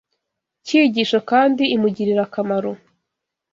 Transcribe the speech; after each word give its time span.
cyigisho 0.65 1.17
kandi 1.29 1.63
imugirira 1.75 2.21
akamaro 2.27 2.71